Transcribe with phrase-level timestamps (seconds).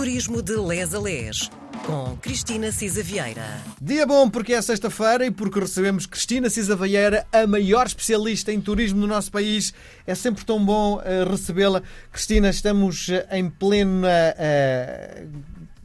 [0.00, 1.50] Turismo de Les a Les,
[1.84, 3.60] com Cristina Cisa Vieira.
[3.78, 8.62] Dia bom porque é sexta-feira e porque recebemos Cristina Cisa Vieira, a maior especialista em
[8.62, 9.74] turismo no nosso país.
[10.06, 11.82] É sempre tão bom uh, recebê-la.
[12.10, 15.28] Cristina, estamos uh, em plena uh,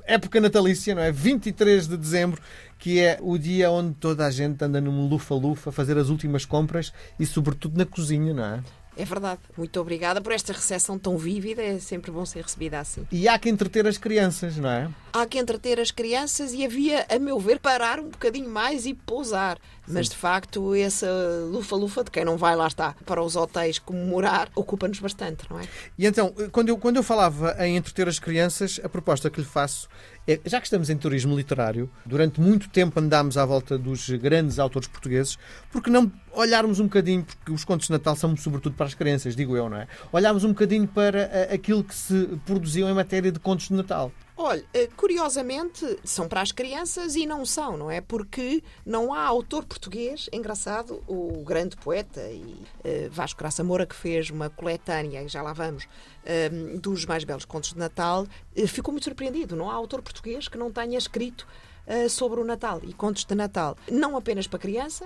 [0.06, 1.12] época natalícia, não é?
[1.12, 2.42] 23 de dezembro,
[2.80, 6.46] que é o dia onde toda a gente anda num lufa-lufa a fazer as últimas
[6.46, 8.64] compras e, sobretudo, na cozinha, não é?
[8.98, 9.42] É verdade.
[9.58, 11.62] Muito obrigada por esta recepção tão vívida.
[11.62, 13.06] É sempre bom ser recebida assim.
[13.12, 14.90] E há que entreter as crianças, não é?
[15.12, 18.94] Há que entreter as crianças e havia, a meu ver, parar um bocadinho mais e
[18.94, 19.58] pousar.
[19.88, 21.08] Mas, de facto, essa
[21.52, 25.64] lufa-lufa de quem não vai, lá está, para os hotéis comemorar, ocupa-nos bastante, não é?
[25.98, 29.46] E então, quando eu, quando eu falava em entreter as crianças, a proposta que lhe
[29.46, 29.88] faço
[30.28, 34.58] é, já que estamos em turismo literário, durante muito tempo andámos à volta dos grandes
[34.58, 35.38] autores portugueses,
[35.72, 39.36] porque não olharmos um bocadinho, porque os contos de Natal são sobretudo para as crianças,
[39.36, 39.88] digo eu, não é?
[40.12, 44.12] Olharmos um bocadinho para eh, aquilo que se produziu em matéria de contos de Natal.
[44.38, 48.02] Olha, eh, curiosamente, são para as crianças e não são, não é?
[48.02, 53.96] Porque não há autor português, engraçado, o grande poeta e uh, Vasco Graça Moura, que
[53.96, 58.24] fez uma coletânea, e já lá vamos, uh, dos mais belos contos de Natal,
[58.58, 59.56] uh, ficou muito surpreendido.
[59.56, 61.48] Não há autor português que não tenha escrito
[61.88, 63.78] uh, sobre o Natal e contos de Natal.
[63.92, 65.06] Não apenas para criança,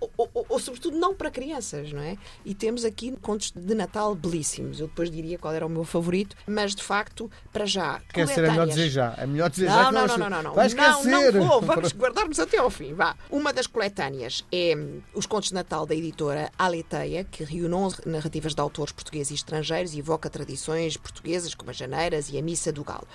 [0.00, 2.16] ou, ou, ou, sobretudo não para crianças, não é?
[2.44, 4.80] E temos aqui contos de Natal belíssimos.
[4.80, 8.00] Eu depois diria qual era o meu favorito, mas de facto, para já.
[8.12, 9.14] Quer ser é melhor dizer já.
[9.16, 9.92] É melhor dizer não, já.
[9.92, 10.54] Não, não, não, não, não.
[10.54, 11.60] Vai não, não vou.
[11.68, 12.94] Vamos guardar-nos até ao fim.
[12.94, 13.16] Vá.
[13.30, 17.68] Uma das coletâneas é hum, os contos de Natal da editora Aleteia, que reúne
[18.06, 22.42] narrativas de autores portugueses e estrangeiros e evoca tradições portuguesas como as Janeiras e a
[22.42, 23.06] Missa do Galo.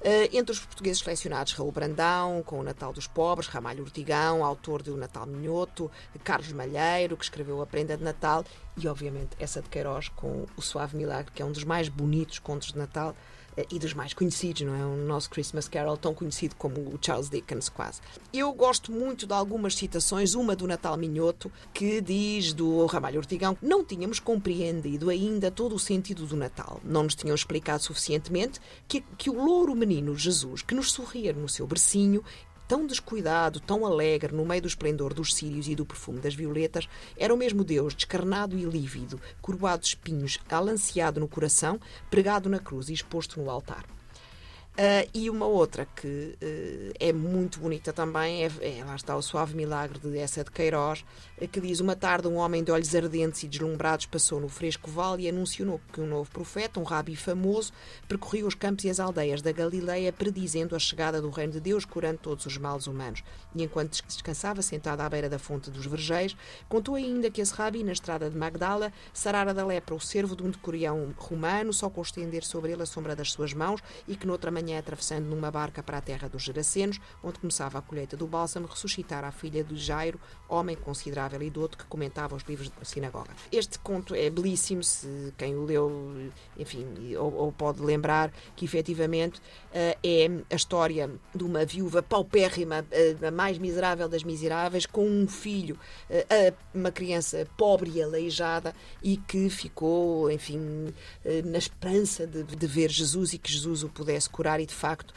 [0.00, 4.82] Uh, entre os portugueses selecionados, Raul Brandão, com o Natal dos Pobres, Ramalho Ortigão, autor
[4.82, 5.90] do Natal Minhoto,
[6.22, 8.44] Carlos Malheiro, que escreveu a Prenda de Natal,
[8.76, 12.38] e obviamente essa de Queiroz com O Suave Milagre, que é um dos mais bonitos
[12.38, 14.84] contos de Natal eh, e dos mais conhecidos, não é?
[14.84, 18.00] O nosso Christmas Carol, tão conhecido como o Charles Dickens, quase.
[18.32, 23.56] Eu gosto muito de algumas citações, uma do Natal Minhoto, que diz do Ramalho Ortigão
[23.62, 26.80] não tínhamos compreendido ainda todo o sentido do Natal.
[26.84, 31.48] Não nos tinham explicado suficientemente que, que o louro menino Jesus, que nos sorria no
[31.48, 32.22] seu bercinho,
[32.68, 36.88] tão descuidado, tão alegre, no meio do esplendor dos círios e do perfume das violetas,
[37.16, 42.58] era o mesmo Deus, descarnado e lívido, curvado de espinhos, alanceado no coração, pregado na
[42.58, 43.95] cruz e exposto no altar.
[44.76, 49.22] Uh, e uma outra que uh, é muito bonita também, é, é, lá está o
[49.22, 51.02] Suave Milagre de essa de Queiroz,
[51.50, 55.22] que diz: Uma tarde, um homem de olhos ardentes e deslumbrados passou no fresco vale
[55.22, 57.72] e anunciou que um novo profeta, um rabi famoso,
[58.06, 61.86] percorria os campos e as aldeias da Galileia, predizendo a chegada do Reino de Deus,
[61.86, 63.24] curando todos os males humanos.
[63.54, 66.36] E enquanto descansava, sentado à beira da fonte dos vergéis,
[66.68, 70.42] contou ainda que esse rabi, na estrada de Magdala, sarara da lepra o servo de
[70.42, 74.26] um decurião romano, só com estender sobre ele a sombra das suas mãos, e que
[74.26, 78.16] noutra manhã manhã, atravessando numa barca para a terra dos Geracenos, onde começava a colheita
[78.16, 82.68] do bálsamo, ressuscitara a filha de Jairo, homem considerável e doto que comentava os livros
[82.70, 83.30] da sinagoga.
[83.52, 89.38] Este conto é belíssimo, se quem o leu, enfim, ou, ou pode lembrar que efetivamente
[89.38, 95.06] uh, é a história de uma viúva paupérrima, uh, a mais miserável das miseráveis, com
[95.06, 95.78] um filho,
[96.10, 100.92] uh, uma criança pobre e aleijada e que ficou, enfim,
[101.44, 105.12] na esperança de, de ver Jesus e que Jesus o pudesse curar e de facto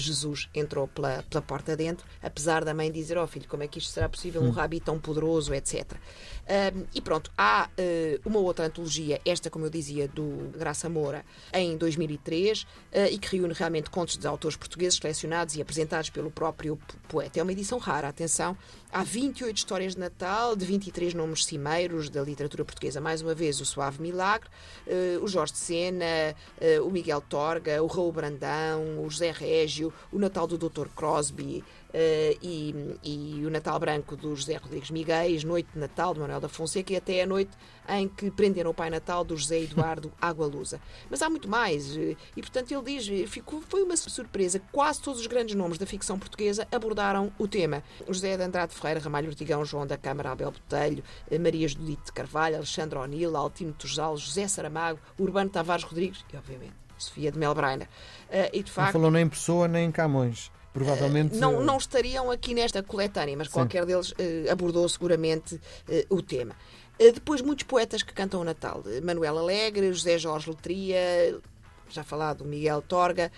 [0.00, 3.68] Jesus entrou pela, pela porta dentro, apesar da mãe dizer: Ó oh, filho, como é
[3.68, 4.42] que isto será possível?
[4.42, 4.50] Um hum.
[4.50, 5.98] rabi tão poderoso, etc.
[6.48, 11.22] Um, e pronto, há uh, uma outra antologia, esta, como eu dizia, do Graça Moura,
[11.52, 16.08] em 2003, uh, eh, e que reúne realmente contos de autores portugueses selecionados e apresentados
[16.08, 17.38] pelo próprio poeta.
[17.38, 18.56] É uma edição rara, atenção.
[18.90, 22.98] Há 28 histórias de Natal, de 23 nomes cimeiros da literatura portuguesa.
[22.98, 24.48] Mais uma vez, o Suave Milagre,
[24.86, 26.34] uh, o Jorge de Sena,
[26.82, 30.88] o Miguel Torga, o Raul Brandão, o José Régio, o Natal do Dr.
[30.94, 36.20] Crosby, Uh, e, e, o Natal Branco do José Rodrigues Miguel, Noite de Natal de
[36.20, 37.50] Manuel da Fonseca e até a noite
[37.88, 40.82] em que prenderam o Pai Natal do José Eduardo Água Lusa.
[41.08, 45.00] Mas há muito mais eh, e, portanto, ele diz, eh, ficou, foi uma surpresa, quase
[45.00, 47.82] todos os grandes nomes da ficção portuguesa abordaram o tema.
[48.06, 51.02] José de Andrade Ferreira, Ramalho Ortigão, João da Câmara, Abel Botelho,
[51.40, 56.87] Maria Judite de Carvalho, Alexandre O'Neill, Altino Tujal, José Saramago, Urbano Tavares Rodrigues e, obviamente,
[56.98, 57.84] Sofia de Melbraina.
[57.84, 61.34] Uh, e, de facto, Não falou nem em Pessoa nem em Camões provavelmente.
[61.34, 63.54] Não, não estariam aqui nesta coletânea, mas Sim.
[63.54, 64.14] qualquer deles
[64.48, 65.60] abordou seguramente
[66.08, 66.54] o tema.
[66.96, 71.40] Depois, muitos poetas que cantam o Natal: Manuel Alegre, José Jorge Letria,
[71.90, 73.32] já falado, Miguel Torga,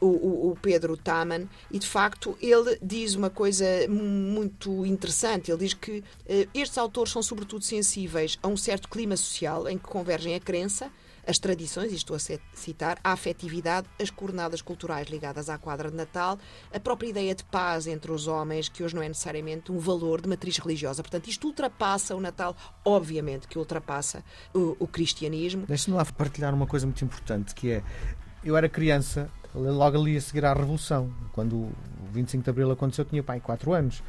[0.00, 5.50] uh, o, o, Pedro Taman, e de facto ele diz uma coisa muito interessante.
[5.50, 6.04] Ele diz que uh,
[6.54, 10.90] estes autores são sobretudo sensíveis a um certo clima social em que convergem a crença,
[11.26, 15.96] as tradições, e estou a citar, a afetividade, as coordenadas culturais ligadas à quadra de
[15.96, 16.38] Natal,
[16.72, 20.20] a própria ideia de paz entre os homens, que hoje não é necessariamente um valor
[20.20, 21.02] de matriz religiosa.
[21.02, 24.24] Portanto, isto ultrapassa o Natal, obviamente que ultrapassa
[24.54, 25.66] o, o cristianismo.
[25.66, 27.82] Deixa-me lá partilhar uma coisa muito importante, que é,
[28.44, 31.72] eu era criança, logo ali a seguir à Revolução, quando o
[32.12, 34.02] 25 de Abril aconteceu, eu tinha pai 4 anos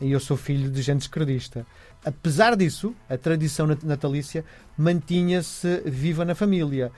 [0.00, 1.66] e eu sou filho de gente esquerdista.
[2.04, 4.44] Apesar disso, a tradição natalícia
[4.76, 6.92] mantinha-se viva na família.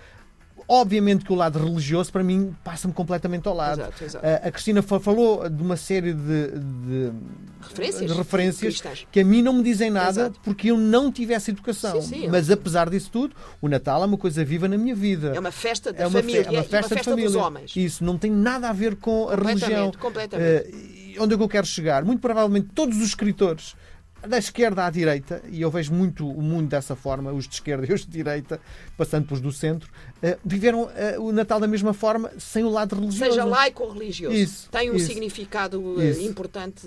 [0.70, 3.80] Obviamente que o lado religioso, para mim, passa-me completamente ao lado.
[3.80, 4.26] Exato, exato.
[4.26, 7.12] A Cristina falou de uma série de, de
[7.62, 10.40] referências, de referências que a mim não me dizem nada Exato.
[10.44, 12.02] porque eu não tivesse educação.
[12.02, 15.32] Sim, sim, Mas apesar disso tudo, o Natal é uma coisa viva na minha vida.
[15.34, 17.04] É uma festa da É uma, fe- família é uma festa, e uma festa de
[17.04, 17.30] família.
[17.30, 17.72] dos homens.
[17.76, 19.90] Isso não tem nada a ver com a religião.
[19.92, 21.07] Completamente, completamente.
[21.20, 22.04] Onde é que eu quero chegar?
[22.04, 23.74] Muito provavelmente todos os escritores
[24.26, 27.86] da esquerda à direita, e eu vejo muito o mundo dessa forma, os de esquerda
[27.88, 28.60] e os de direita,
[28.96, 32.96] passando pelos do centro, eh, viveram eh, o Natal da mesma forma, sem o lado
[32.96, 33.30] religioso.
[33.30, 34.34] Seja laico ou religioso.
[34.34, 35.06] Isso, tem um isso.
[35.06, 36.22] significado eh, Isso.
[36.22, 36.86] importante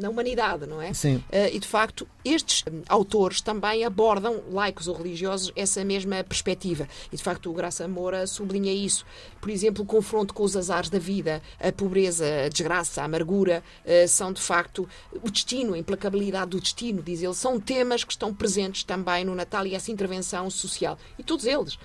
[0.00, 0.92] na humanidade, não é?
[0.92, 1.22] Sim.
[1.52, 6.88] E de facto, estes autores também abordam, laicos ou religiosos, essa mesma perspectiva.
[7.12, 9.04] E de facto, o Graça Moura sublinha isso.
[9.40, 13.62] Por exemplo, o confronto com os azares da vida, a pobreza, a desgraça, a amargura,
[14.08, 14.88] são de facto
[15.22, 19.34] o destino, a implacabilidade do destino, diz ele, são temas que estão presentes também no
[19.34, 20.98] Natal e essa intervenção social.
[21.18, 21.78] E todos eles.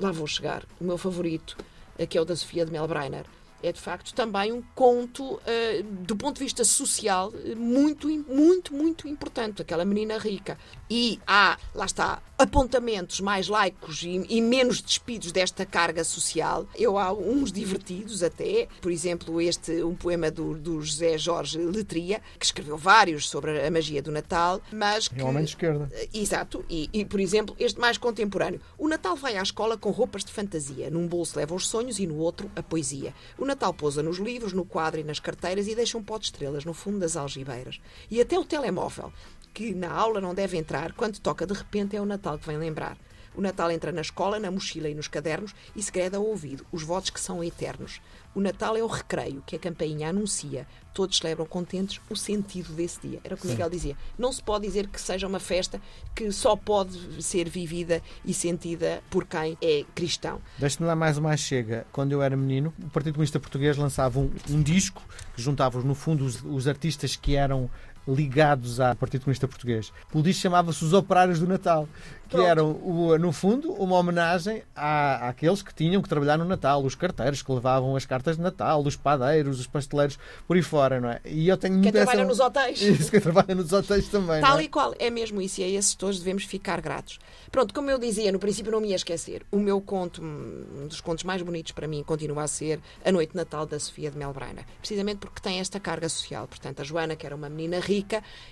[0.00, 0.64] Lá vou chegar.
[0.80, 1.56] O meu favorito,
[1.98, 3.26] eh, que é o da Sofia de Melbreiner,
[3.66, 8.74] é de facto também um conto, eh, do ponto de vista social, eh, muito, muito,
[8.74, 9.62] muito importante.
[9.62, 10.58] Aquela menina rica.
[10.88, 16.66] E há, lá está, apontamentos mais laicos e, e menos despidos desta carga social.
[16.74, 22.20] Eu há uns divertidos até, por exemplo, este, um poema do, do José Jorge Letria,
[22.38, 25.20] que escreveu vários sobre a magia do Natal, mas que...
[25.20, 25.90] É homem de esquerda.
[26.12, 28.60] Exato, e, e, por exemplo, este mais contemporâneo.
[28.78, 30.90] O Natal vai à escola com roupas de fantasia.
[30.90, 33.14] Num bolso leva os sonhos e no outro a poesia.
[33.38, 36.26] O Natal pousa nos livros, no quadro e nas carteiras e deixa um pó de
[36.26, 37.80] estrelas no fundo das algibeiras.
[38.10, 39.10] E até o telemóvel,
[39.54, 42.58] que na aula não deve entrar, quando toca de repente é o Natal que vem
[42.58, 42.98] lembrar.
[43.36, 46.82] O Natal entra na escola, na mochila e nos cadernos e segreda ao ouvido os
[46.82, 48.00] votos que são eternos.
[48.34, 50.66] O Natal é o recreio que a campainha anuncia.
[50.92, 53.20] Todos celebram contentes o sentido desse dia.
[53.22, 53.96] Era o que o Miguel dizia.
[54.18, 55.80] Não se pode dizer que seja uma festa
[56.14, 60.40] que só pode ser vivida e sentida por quem é cristão.
[60.58, 61.86] Deixe-me lá mais uma chega.
[61.92, 65.02] Quando eu era menino, o Partido Comunista Português lançava um, um disco
[65.34, 67.70] que juntava, no fundo, os, os artistas que eram
[68.06, 69.92] ligados ao Partido Comunista Português.
[70.12, 71.88] O disco chamava-se Os Operários do Natal,
[72.24, 72.46] que Pronto.
[72.46, 76.94] eram, o- no fundo, uma homenagem à, àqueles que tinham que trabalhar no Natal, os
[76.94, 81.08] carteiros que levavam as cartas de Natal, os padeiros, os pasteleiros, por aí fora, não
[81.10, 81.20] é?
[81.24, 82.80] E eu tenho Quem trabalha essa- nos hotéis.
[82.82, 84.64] Isso, quem trabalha nos hotéis também, Tal é?
[84.64, 87.18] e qual, é mesmo isso, e a esses todos devemos ficar gratos.
[87.50, 89.44] Pronto, como eu dizia, no princípio não me ia esquecer.
[89.52, 93.30] O meu conto, um dos contos mais bonitos para mim, continua a ser A Noite
[93.30, 94.64] de Natal da Sofia de Melbreiner.
[94.78, 96.46] Precisamente porque tem esta carga social.
[96.48, 97.95] Portanto, a Joana, que era uma menina rica,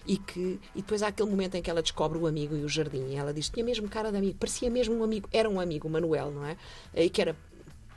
[0.07, 2.69] e que e depois há aquele momento em que ela descobre o amigo e o
[2.69, 3.07] jardim.
[3.09, 5.89] E ela diz: tinha mesmo cara de amigo, parecia mesmo um amigo, era um amigo,
[5.89, 6.57] Manuel, não é?
[6.95, 7.37] E que era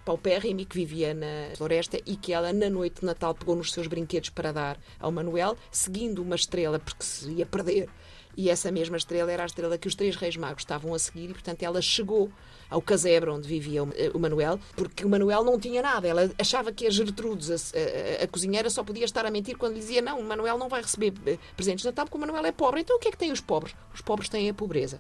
[0.08, 3.74] paupérrimo e que vivia na floresta e que ela, na noite de Natal, pegou nos
[3.74, 7.90] seus brinquedos para dar ao Manuel, seguindo uma estrela, porque se ia perder.
[8.38, 11.32] E essa mesma estrela era a estrela que os três reis magos estavam a seguir
[11.32, 12.32] e, portanto, ela chegou
[12.70, 16.08] ao casebre onde vivia o, o Manuel, porque o Manuel não tinha nada.
[16.08, 19.74] Ela achava que a Gertrudes, a, a- a cozinheira, só podia estar a mentir quando
[19.74, 22.46] lhe dizia não, o Manuel não vai receber eh, presentes de Natal porque o Manuel
[22.46, 22.82] é pobre.
[22.82, 23.74] Então o que é que têm os pobres?
[23.92, 25.00] Os pobres têm a pobreza.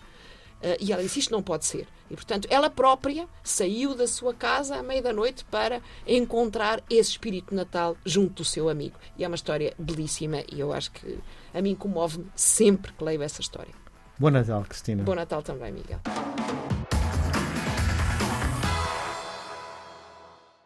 [0.61, 1.87] Uh, e ela disse: Isto não pode ser.
[2.09, 7.11] E, portanto, ela própria saiu da sua casa à meia da noite para encontrar esse
[7.11, 8.97] espírito Natal junto do seu amigo.
[9.17, 11.19] E é uma história belíssima e eu acho que
[11.53, 13.73] a mim comove-me sempre que leio essa história.
[14.17, 15.03] Bom Natal, Cristina.
[15.03, 15.99] Bom Natal também, Miguel.